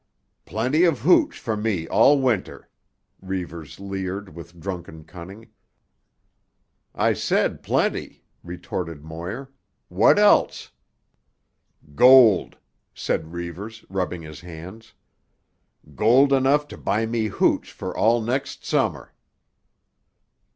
"Plenty 0.47 0.83
of 0.83 1.01
hooch 1.01 1.37
for 1.37 1.55
me 1.55 1.87
all 1.87 2.19
Winter," 2.19 2.67
Reivers 3.21 3.79
leered 3.79 4.33
with 4.33 4.59
drunken 4.59 5.03
cunning. 5.03 5.49
"I 6.95 7.13
said 7.13 7.61
plenty," 7.61 8.23
retorted 8.43 9.03
Moir. 9.03 9.51
"What 9.89 10.17
else?" 10.17 10.71
"Gold," 11.93 12.57
said 12.95 13.31
Reivers, 13.33 13.85
rubbing 13.91 14.23
his 14.23 14.39
hands. 14.41 14.95
"Gold 15.93 16.33
enough 16.33 16.67
to 16.69 16.77
buy 16.79 17.05
me 17.05 17.27
hooch 17.27 17.71
for 17.71 17.95
all 17.95 18.21
next 18.21 18.65
Summer." 18.65 19.13